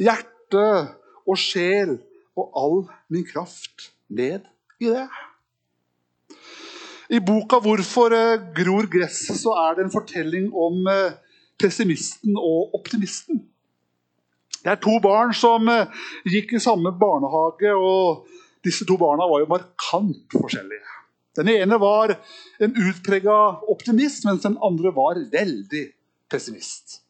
[0.00, 0.66] hjerte
[1.28, 1.98] og sjel
[2.38, 2.78] og all
[3.12, 4.48] min kraft ned
[4.80, 5.06] i det?
[7.08, 11.16] I boka 'Hvorfor eh, gror gresset' så er det en fortelling om eh,
[11.58, 13.42] pessimisten og optimisten.
[14.58, 15.90] Det er to barn som eh,
[16.28, 18.26] gikk i samme barnehage, og
[18.66, 20.96] disse to barna var jo markant forskjellige.
[21.38, 22.16] Den ene var
[22.58, 23.36] en utprega
[23.70, 25.84] optimist, mens den andre var veldig
[26.30, 27.00] pessimist.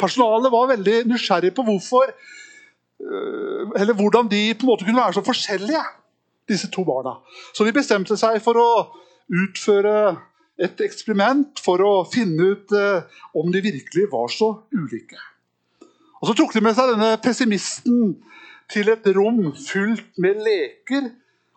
[0.00, 2.12] Personalet var veldig nysgjerrig på hvorfor,
[3.00, 5.80] eller hvordan de på en måte kunne være så forskjellige,
[6.48, 7.16] disse to barna.
[7.56, 8.70] Så de bestemte seg for å
[9.30, 9.94] utføre
[10.60, 15.18] et eksperiment for å finne ut øh, om de virkelig var så ulike.
[16.20, 18.18] Og Så tok de med seg denne pessimisten
[18.70, 21.08] til et rom fullt med leker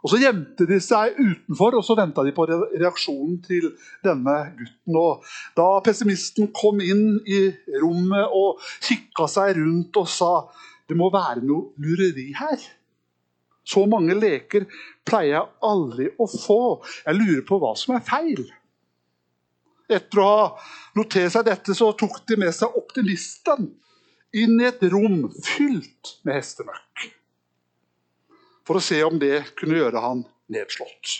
[0.03, 3.69] og Så gjemte de seg utenfor og så venta de på reaksjonen til
[4.03, 4.97] denne gutten.
[4.99, 5.23] Og
[5.55, 7.45] da pessimisten kom inn i
[7.79, 10.33] rommet og kikka seg rundt og sa
[10.91, 12.59] det må være noe lureri her.
[13.63, 14.67] Så mange leker
[15.07, 16.59] pleier jeg aldri å få.
[17.07, 18.43] Jeg lurer på hva som er feil.
[19.93, 20.45] Etter å ha
[20.97, 23.69] notert seg dette, så tok de med seg optimisten
[24.33, 27.11] inn i et rom fylt med hestemøkk.
[28.63, 30.21] for å se om det kunne gjøre han
[30.53, 31.17] nedslått.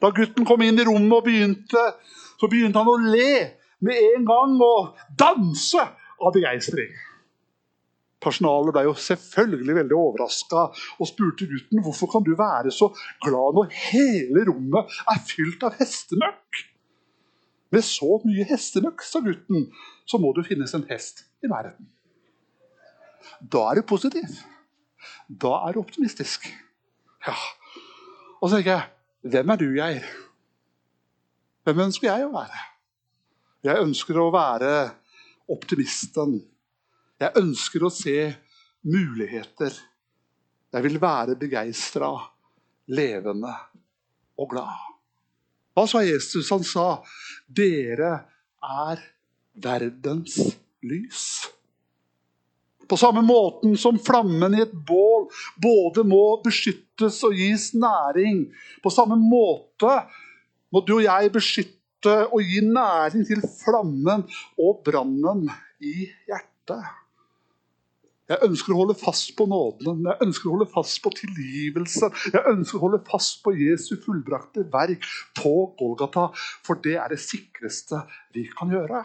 [0.00, 1.84] Da gutten kom inn i rommet, og begynte,
[2.40, 3.32] så begynte han å le
[3.84, 5.80] med en gang og danse
[6.20, 6.92] av begeistring.
[8.20, 10.66] Personalet ble jo selvfølgelig veldig overraska
[11.00, 12.90] og spurte gutten hvorfor kan du være så
[13.24, 16.66] glad når hele rommet er fylt av hestemøkk.
[17.70, 19.68] Med så mye hestemøkk, sa gutten,
[20.08, 21.86] så må det finnes en hest i nærheten.
[23.40, 24.40] Da er du positiv.
[25.30, 26.48] Da er du optimistisk.
[27.26, 27.36] Ja.
[28.40, 30.06] Og så tenker jeg hvem er du, Geir?
[31.68, 32.60] Hvem ønsker jeg å være?
[33.68, 34.72] Jeg ønsker å være
[35.52, 36.38] optimisten.
[37.20, 38.16] Jeg ønsker å se
[38.88, 39.76] muligheter.
[40.72, 42.14] Jeg vil være begeistra,
[42.88, 43.52] levende
[44.40, 44.89] og glad.
[45.80, 46.50] Hva sa Jesus?
[46.52, 47.00] Han sa,
[47.48, 48.10] 'Dere
[48.60, 48.98] er
[49.56, 50.36] verdens
[50.84, 51.48] lys'.
[52.84, 58.42] På samme måten som flammen i et bål både må beskyttes og gis næring.
[58.84, 59.94] På samme måte
[60.68, 64.26] må du og jeg beskytte og gi næring til flammen
[64.60, 65.46] og brannen
[65.80, 66.84] i hjertet.
[68.30, 72.12] Jeg ønsker å holde fast på nåden, jeg ønsker å holde fast på tilgivelse.
[72.30, 76.28] Jeg ønsker å holde fast på Jesu fullbrakte verk på Golgata,
[76.62, 78.04] for det er det sikreste
[78.36, 79.02] vi kan gjøre.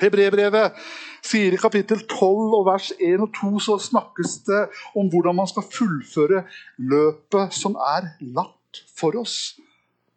[0.00, 0.80] Hebrebrevet
[1.22, 4.64] sier i kapittel 12 og vers 1 og 2 så snakkes det
[4.96, 6.42] om hvordan man skal fullføre
[6.80, 9.54] løpet som er lagt for oss.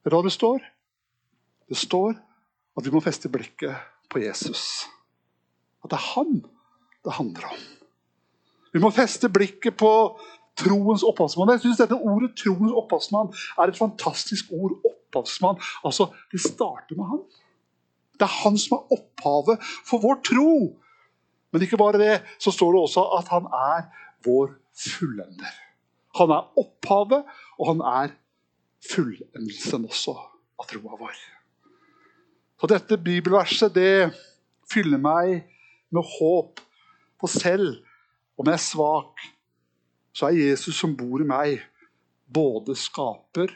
[0.02, 0.64] Vet du hva det står?
[1.68, 3.76] Det står at vi må feste blikket
[4.10, 4.88] på Jesus.
[5.84, 6.40] At det er han
[7.08, 7.64] det handler om.
[8.76, 9.92] Vi må feste blikket på
[10.58, 11.54] troens opphavsmann.
[11.56, 14.76] Jeg synes dette Ordet 'troens opphavsmann' er et fantastisk ord.
[14.90, 15.62] Opphavsmann.
[15.86, 17.22] Altså, Det starter med han.
[18.14, 20.76] Det er han som er opphavet for vår tro.
[21.52, 23.88] Men ikke bare det, så står det også at han er
[24.26, 25.54] vår fullender.
[26.18, 27.24] Han er opphavet,
[27.60, 28.14] og han er
[28.92, 30.18] fullendelsen også
[30.60, 31.18] av troa vår.
[32.60, 34.14] Så dette bibelverset det
[34.74, 35.46] fyller meg
[35.94, 36.60] med håp.
[37.18, 37.80] For selv
[38.38, 39.24] om jeg er svak,
[40.14, 41.62] så er Jesus som bor i meg,
[42.28, 43.54] både skaper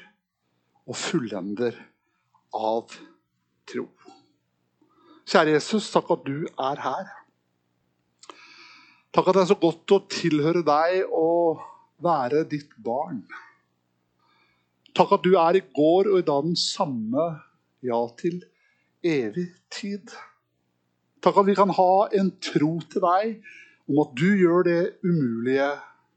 [0.87, 1.75] og fullender
[2.55, 2.93] av
[3.69, 3.87] tro.
[5.31, 7.11] Kjære Jesus, takk at du er her.
[9.11, 11.61] Takk at det er så godt å tilhøre deg og
[12.03, 13.21] være ditt barn.
[14.97, 17.27] Takk at du er i går og i dag den samme,
[17.85, 18.41] ja, til
[19.03, 20.11] evig tid.
[21.21, 23.35] Takk at vi kan ha en tro til deg
[23.89, 25.69] om at du gjør det umulige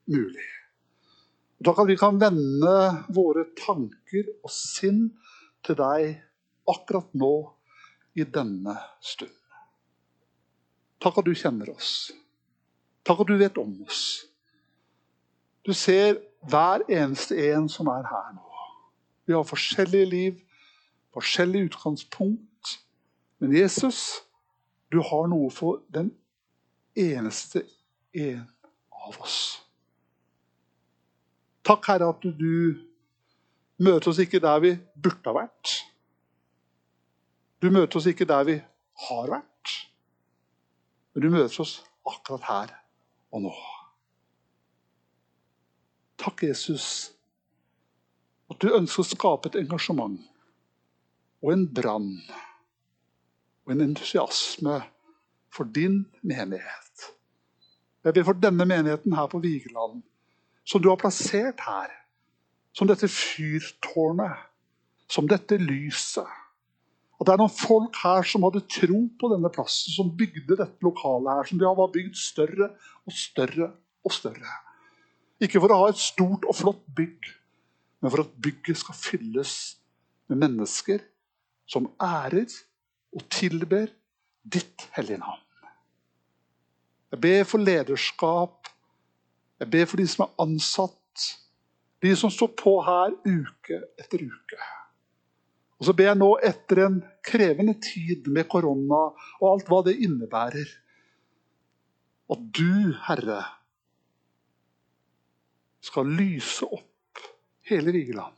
[0.09, 0.51] mulig.
[1.64, 2.77] Takk at vi kan vende
[3.12, 5.07] våre tanker og sinn
[5.64, 6.17] til deg
[6.69, 7.35] akkurat nå
[8.17, 9.33] i denne stund.
[11.05, 12.12] Takk at du kjenner oss.
[13.05, 14.25] Takk at du vet om oss.
[15.64, 16.17] Du ser
[16.49, 18.45] hver eneste en som er her nå.
[19.25, 20.40] Vi har forskjellige liv,
[21.17, 22.77] forskjellig utgangspunkt.
[23.40, 24.24] Men Jesus,
[24.95, 26.13] du har noe for den
[26.95, 27.65] eneste
[28.15, 28.45] en
[29.05, 29.39] av oss.
[31.65, 32.77] Takk, Herre, at du
[33.83, 35.73] møter oss ikke der vi burde ha vært.
[37.65, 38.59] Du møter oss ikke der vi
[39.09, 39.75] har vært,
[41.15, 42.75] men du møter oss akkurat her
[43.35, 43.55] og nå.
[46.21, 46.87] Takk, Jesus,
[48.53, 50.21] at du ønsker å skape et engasjement
[51.45, 52.13] og en brann
[53.64, 54.81] og en entusiasme
[55.53, 57.11] for din menighet.
[58.05, 60.03] Jeg ber for denne menigheten her på Vigeland,
[60.64, 61.92] som du har plassert her.
[62.74, 64.35] Som dette fyrtårnet,
[65.09, 66.27] som dette lyset
[67.14, 70.85] at det er noen folk her som hadde tro på denne plassen, som bygde dette
[70.85, 72.68] lokalet her, som de har bygd større
[73.07, 73.70] og større
[74.05, 74.57] og større.
[75.42, 77.31] Ikke for å ha et stort og flott bygg,
[78.03, 79.55] men for at bygget skal fylles
[80.29, 81.05] med mennesker
[81.70, 82.50] som ærer
[83.14, 83.88] og tilber
[84.44, 85.40] ditt hellige navn.
[87.14, 88.71] Jeg ber for lederskap.
[89.62, 91.27] Jeg ber for de som er ansatt.
[92.02, 94.58] De som står på her uke etter uke.
[95.79, 99.04] Og så ber jeg nå, etter en krevende tid med korona
[99.40, 100.71] og alt hva det innebærer,
[102.35, 103.42] at du, Herre,
[105.85, 107.21] skal lyse opp
[107.69, 108.35] hele Vigeland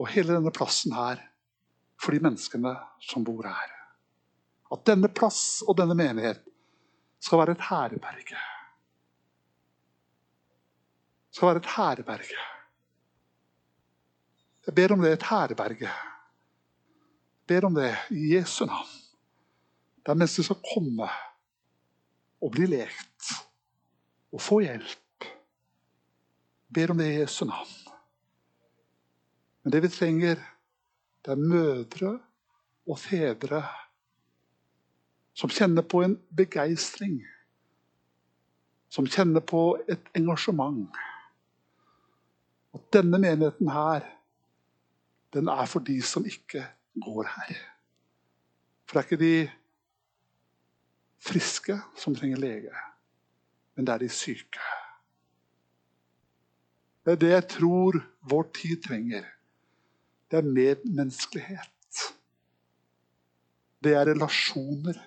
[0.00, 1.20] og hele denne plassen her
[2.00, 3.72] for de menneskene som bor her.
[4.72, 6.42] At denne plass og denne menighet
[7.22, 8.42] skal være et herberge.
[11.30, 12.44] Skal være et herberge
[14.66, 15.86] jeg ber om det et herberge.
[15.86, 18.88] Jeg ber om det i Jesu navn.
[20.06, 21.06] Der mennesker skal komme
[22.42, 23.30] og bli lekt
[24.34, 25.28] og få hjelp
[26.74, 27.70] ber om det i Jesu navn.
[29.62, 30.42] Men det vi trenger,
[31.26, 32.18] det er mødre
[32.86, 33.64] og fedre
[35.36, 37.18] som kjenner på en begeistring.
[38.88, 40.86] Som kjenner på et engasjement.
[42.74, 44.06] At denne menigheten her,
[45.34, 46.62] den er for de som ikke
[47.02, 47.58] går her.
[48.86, 49.50] For det er ikke de
[51.26, 52.82] friske som trenger lege,
[53.74, 54.62] men det er de syke.
[57.04, 57.98] Det er det jeg tror
[58.30, 59.26] vår tid trenger.
[60.30, 61.70] Det er medmenneskelighet.
[63.84, 64.98] Det er relasjoner.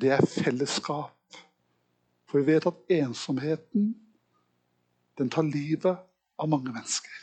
[0.00, 1.36] Det er fellesskap.
[2.26, 3.90] For vi vet at ensomheten
[5.18, 5.98] den tar livet
[6.38, 7.18] av mange mennesker.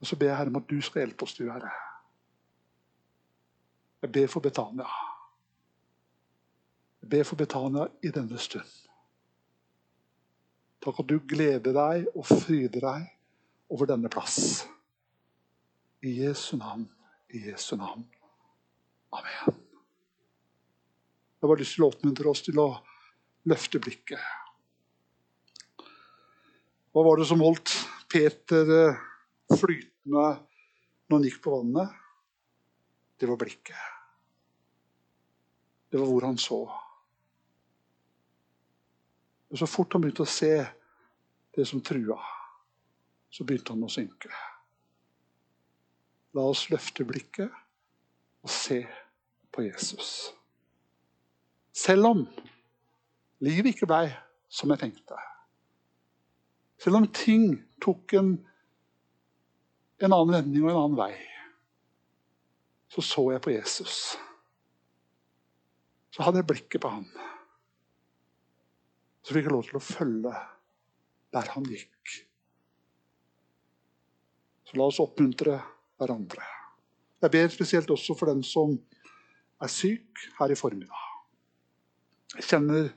[0.00, 1.70] Og Så ber jeg Herre om at du skal hjelpe oss, du Herre.
[4.02, 4.86] Jeg ber for Betania.
[7.02, 8.74] Jeg ber for Betania i denne stund.
[10.82, 13.06] Takk at du gleder deg og fryder deg
[13.68, 14.66] over denne plass.
[16.00, 16.86] I Jesu navn,
[17.34, 18.04] i Jesu navn.
[19.10, 19.56] Amen.
[21.38, 22.68] Jeg har bare lyst til å oppmuntre oss til å
[23.48, 24.22] løfte blikket.
[26.92, 27.74] Hva var det som holdt
[28.10, 29.02] Peter eh,
[29.54, 30.24] flytende
[31.06, 31.94] når han gikk på vannet?
[33.18, 33.84] Det var blikket.
[35.88, 36.60] Det var hvor han så.
[39.48, 40.52] Og Så fort han begynte å se
[41.56, 42.18] det som trua,
[43.30, 44.30] så begynte han å synke.
[46.36, 47.52] La oss løfte blikket
[48.44, 48.82] og se
[49.52, 50.30] på Jesus.
[51.74, 52.22] Selv om
[53.44, 54.06] livet ikke blei
[54.48, 55.18] som jeg tenkte.
[56.78, 57.50] Selv om ting
[57.82, 58.30] tok en,
[59.98, 61.14] en annen vending og en annen vei,
[62.88, 63.98] så så jeg på Jesus.
[66.14, 67.04] Så hadde jeg blikket på han.
[69.22, 70.32] Så fikk jeg lov til å følge
[71.36, 72.14] der han gikk.
[74.68, 75.54] Så la oss oppmuntre
[75.96, 76.44] hverandre.
[77.24, 78.74] Jeg ber spesielt også for den som
[79.58, 81.06] er syk her i formiddag.
[82.36, 82.90] Jeg kjenner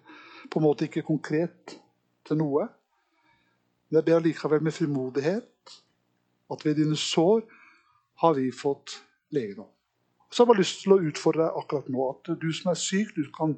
[0.52, 1.78] på en måte ikke konkret
[2.28, 2.68] til noe.
[3.88, 5.78] Men jeg ber likevel med frimodighet
[6.52, 7.46] at ved dine sår
[8.22, 9.00] har vi fått
[9.32, 9.72] legedom.
[10.28, 12.80] Så jeg har bare lyst til å utfordre deg akkurat nå at du som er
[12.80, 13.56] syk, du kan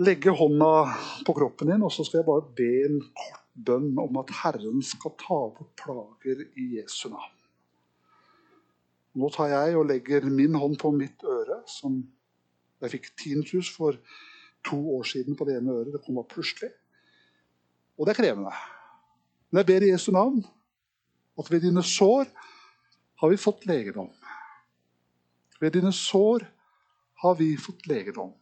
[0.00, 0.72] legge hånda
[1.26, 4.82] på kroppen din, og så skal jeg bare be en kort bønn om at Herren
[4.84, 7.36] skal ta bort plager i Jesu navn.
[9.18, 11.98] Nå tar jeg og legger min hånd på mitt øre, som
[12.80, 13.98] jeg fikk tinnitus for
[14.66, 15.92] to år siden på det ene øret.
[15.96, 16.70] Det kom opp plutselig.
[17.98, 18.54] Og det er krevende.
[19.50, 20.44] Men jeg ber i Jesu navn
[21.40, 22.30] at ved dine sår
[23.20, 24.08] har vi fått legedom.
[25.60, 26.46] Ved dine sår
[27.20, 28.32] har vi fått legedom.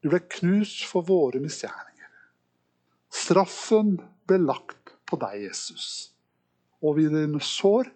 [0.00, 1.89] Du ble knust for våre misgjerninger.
[3.10, 3.96] Straffen
[4.28, 6.10] ble lagt på deg, Jesus.
[6.80, 7.90] Og ved dine sår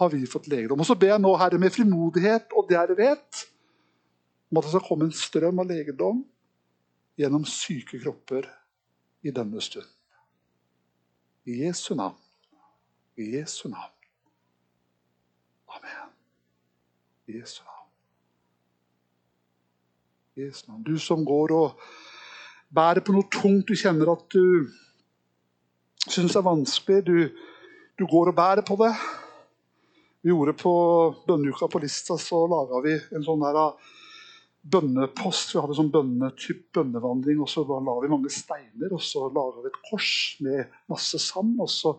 [0.00, 0.80] har vi fått legedom.
[0.80, 3.46] Og så ber jeg nå, Herre, med frimodighet og djervhet
[4.50, 6.22] om at det skal komme en strøm av legedom
[7.20, 8.48] gjennom syke kropper
[9.26, 9.88] i denne stund.
[11.44, 12.16] I Jesu navn.
[13.18, 13.92] I Jesu navn.
[15.76, 16.14] Amen.
[17.28, 17.88] I Jesu navn.
[20.40, 20.84] Jesu navn.
[20.86, 21.84] Du som går og
[22.74, 24.70] bærer på noe tungt, du kjenner at du
[26.06, 27.02] syns er vanskelig.
[27.06, 27.16] Du,
[27.98, 28.92] du, går og bærer på det.
[30.22, 30.74] Vi gjorde På
[31.26, 33.90] bønneuka på Lista så laga vi en sånn der ah,
[34.60, 35.54] bønnepost.
[35.54, 38.92] Vi hadde sånn bønnetyp bønnevandring, og så la vi mange steiner.
[38.92, 40.14] Og så laga vi et kors
[40.44, 41.56] med masse sand.
[41.60, 41.96] og så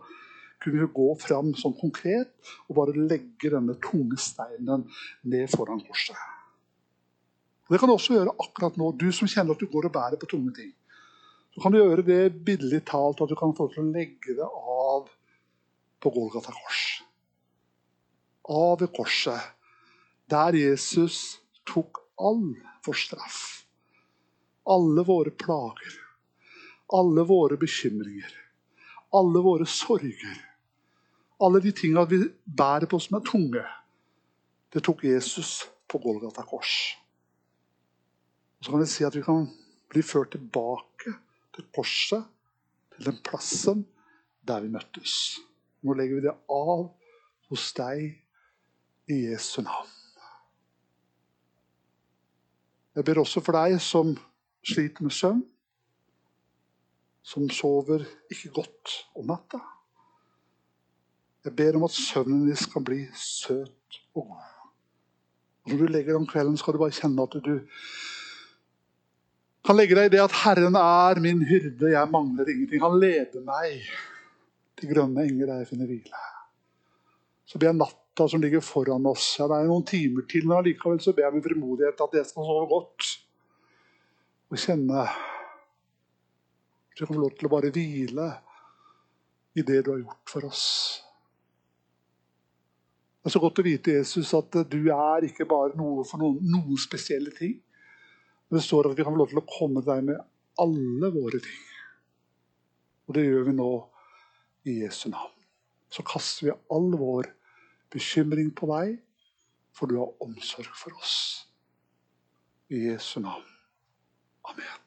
[0.61, 4.85] kunne vi gå fram sånn konkret og bare legge denne tunge steinen
[5.25, 6.19] ned foran korset.
[7.71, 9.93] Og det kan du også gjøre akkurat nå, du som kjenner at du går og
[9.95, 10.73] bærer på tunge ting.
[11.55, 14.49] Så kan du gjøre det billig talt at du kan få til å legge det
[14.49, 15.07] av
[16.03, 16.83] på Golgata kors.
[18.51, 19.39] Av ved korset,
[20.27, 22.51] der Jesus tok all
[22.83, 23.41] vår straff.
[24.67, 25.97] Alle våre plager.
[26.91, 28.31] Alle våre bekymringer.
[29.15, 30.39] Alle våre sorger
[31.41, 33.63] alle de tinga vi bærer på som er tunge,
[34.73, 37.00] det tok Jesus på Golgata kors.
[38.61, 39.47] Og så kan vi si at vi kan
[39.89, 41.15] bli ført tilbake
[41.55, 42.27] til korset,
[42.93, 43.87] til den plassen
[44.45, 45.39] der vi møttes.
[45.81, 46.83] Nå legger vi det av
[47.49, 48.03] hos deg
[49.09, 49.89] i Jesu navn.
[52.93, 54.13] Jeg ber også for deg som
[54.61, 55.41] sliter med søvn,
[57.25, 59.57] som sover ikke godt om natta.
[61.41, 64.49] Jeg ber om at søvnen din skal bli søt og god.
[65.65, 67.55] Når du legger deg om kvelden, skal du bare kjenne at du
[69.65, 72.81] Kan legge deg i det at Herren er min hyrde, jeg mangler ingenting.
[72.81, 73.83] Han leder meg
[74.79, 76.21] til grønne enger der jeg finner hvile.
[77.45, 79.35] Så ber jeg natta som ligger foran oss.
[79.37, 82.29] Ja, det er noen timer til, men allikevel så ber jeg med frimodighet at jeg
[82.31, 83.11] skal sove godt.
[84.51, 85.29] Og kjenne at
[86.91, 88.27] vi kan få lov til å bare hvile
[89.55, 90.65] i det du har gjort for oss.
[93.21, 96.39] Det er så godt å vite Jesus, at du er ikke bare noe for noen,
[96.41, 97.59] noen spesielle ting.
[98.51, 100.17] Men det står at vi kan få lov til å komme deg med
[100.59, 101.61] alle våre ting.
[103.07, 103.69] Og det gjør vi nå
[104.67, 105.31] i Jesu navn.
[105.87, 107.31] Så kaster vi all vår
[107.95, 108.99] bekymring på deg,
[109.71, 111.15] for du har omsorg for oss.
[112.71, 113.47] I Jesu navn.
[114.51, 114.80] Amen.